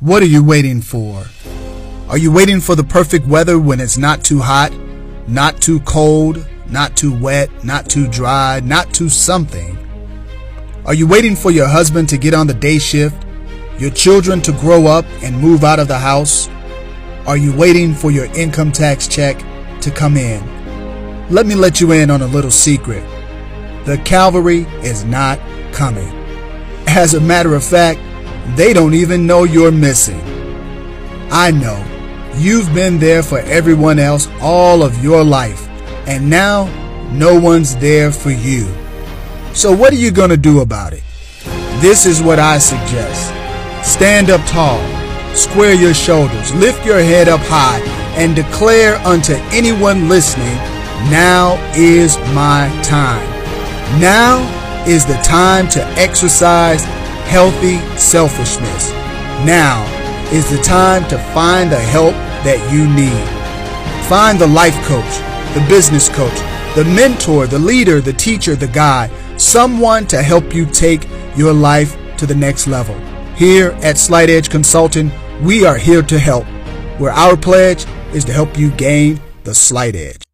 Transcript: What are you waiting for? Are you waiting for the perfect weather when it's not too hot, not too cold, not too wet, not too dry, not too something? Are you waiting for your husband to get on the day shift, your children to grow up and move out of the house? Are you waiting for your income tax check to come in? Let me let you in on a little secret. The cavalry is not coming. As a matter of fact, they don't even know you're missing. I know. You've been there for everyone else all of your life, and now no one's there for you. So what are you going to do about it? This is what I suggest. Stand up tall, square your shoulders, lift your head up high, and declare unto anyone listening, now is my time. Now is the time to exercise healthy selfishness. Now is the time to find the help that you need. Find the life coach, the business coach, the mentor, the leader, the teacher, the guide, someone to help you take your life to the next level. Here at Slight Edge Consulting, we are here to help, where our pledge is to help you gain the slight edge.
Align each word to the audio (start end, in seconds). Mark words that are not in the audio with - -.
What 0.00 0.22
are 0.22 0.26
you 0.26 0.44
waiting 0.44 0.80
for? 0.80 1.24
Are 2.08 2.18
you 2.18 2.30
waiting 2.30 2.60
for 2.60 2.76
the 2.76 2.84
perfect 2.84 3.26
weather 3.26 3.58
when 3.58 3.80
it's 3.80 3.98
not 3.98 4.22
too 4.22 4.38
hot, 4.38 4.72
not 5.26 5.60
too 5.60 5.80
cold, 5.80 6.46
not 6.68 6.96
too 6.96 7.12
wet, 7.12 7.64
not 7.64 7.90
too 7.90 8.06
dry, 8.06 8.60
not 8.60 8.94
too 8.94 9.08
something? 9.08 9.76
Are 10.86 10.94
you 10.94 11.08
waiting 11.08 11.34
for 11.34 11.50
your 11.50 11.66
husband 11.66 12.08
to 12.10 12.16
get 12.16 12.32
on 12.32 12.46
the 12.46 12.54
day 12.54 12.78
shift, 12.78 13.26
your 13.80 13.90
children 13.90 14.40
to 14.42 14.52
grow 14.52 14.86
up 14.86 15.04
and 15.24 15.36
move 15.36 15.64
out 15.64 15.80
of 15.80 15.88
the 15.88 15.98
house? 15.98 16.48
Are 17.26 17.36
you 17.36 17.52
waiting 17.56 17.92
for 17.92 18.12
your 18.12 18.26
income 18.36 18.70
tax 18.70 19.08
check 19.08 19.36
to 19.80 19.90
come 19.90 20.16
in? 20.16 20.40
Let 21.28 21.44
me 21.44 21.56
let 21.56 21.80
you 21.80 21.90
in 21.90 22.08
on 22.08 22.22
a 22.22 22.26
little 22.28 22.52
secret. 22.52 23.02
The 23.84 24.00
cavalry 24.04 24.60
is 24.80 25.02
not 25.04 25.40
coming. 25.72 26.08
As 26.86 27.14
a 27.14 27.20
matter 27.20 27.56
of 27.56 27.64
fact, 27.64 27.98
they 28.56 28.72
don't 28.72 28.94
even 28.94 29.26
know 29.26 29.44
you're 29.44 29.72
missing. 29.72 30.20
I 31.30 31.50
know. 31.50 31.84
You've 32.36 32.72
been 32.72 32.98
there 32.98 33.22
for 33.22 33.40
everyone 33.40 33.98
else 33.98 34.28
all 34.40 34.82
of 34.82 35.02
your 35.02 35.24
life, 35.24 35.66
and 36.06 36.30
now 36.30 36.66
no 37.12 37.38
one's 37.38 37.76
there 37.76 38.12
for 38.12 38.30
you. 38.30 38.68
So 39.54 39.72
what 39.72 39.92
are 39.92 39.96
you 39.96 40.10
going 40.10 40.30
to 40.30 40.36
do 40.36 40.60
about 40.60 40.92
it? 40.92 41.02
This 41.80 42.06
is 42.06 42.22
what 42.22 42.38
I 42.38 42.58
suggest. 42.58 43.34
Stand 43.84 44.30
up 44.30 44.44
tall, 44.46 44.80
square 45.34 45.74
your 45.74 45.94
shoulders, 45.94 46.54
lift 46.54 46.84
your 46.86 47.00
head 47.00 47.28
up 47.28 47.40
high, 47.42 47.80
and 48.16 48.36
declare 48.36 48.96
unto 49.06 49.34
anyone 49.50 50.08
listening, 50.08 50.56
now 51.10 51.56
is 51.76 52.18
my 52.34 52.68
time. 52.82 53.26
Now 54.00 54.38
is 54.86 55.06
the 55.06 55.16
time 55.24 55.68
to 55.70 55.84
exercise 55.98 56.84
healthy 57.28 57.78
selfishness. 57.98 58.90
Now 59.44 59.84
is 60.32 60.50
the 60.50 60.62
time 60.62 61.08
to 61.08 61.18
find 61.32 61.70
the 61.70 61.78
help 61.78 62.14
that 62.44 62.58
you 62.72 62.88
need. 62.88 64.08
Find 64.08 64.38
the 64.38 64.46
life 64.46 64.76
coach, 64.86 65.14
the 65.54 65.64
business 65.68 66.08
coach, 66.08 66.38
the 66.74 66.84
mentor, 66.84 67.46
the 67.46 67.58
leader, 67.58 68.00
the 68.00 68.12
teacher, 68.12 68.56
the 68.56 68.68
guide, 68.68 69.10
someone 69.40 70.06
to 70.06 70.22
help 70.22 70.54
you 70.54 70.64
take 70.66 71.06
your 71.36 71.52
life 71.52 71.96
to 72.16 72.26
the 72.26 72.34
next 72.34 72.66
level. 72.66 72.98
Here 73.34 73.70
at 73.82 73.98
Slight 73.98 74.30
Edge 74.30 74.50
Consulting, 74.50 75.10
we 75.42 75.64
are 75.64 75.76
here 75.76 76.02
to 76.02 76.18
help, 76.18 76.46
where 76.98 77.12
our 77.12 77.36
pledge 77.36 77.86
is 78.12 78.24
to 78.24 78.32
help 78.32 78.58
you 78.58 78.70
gain 78.72 79.20
the 79.44 79.54
slight 79.54 79.94
edge. 79.94 80.27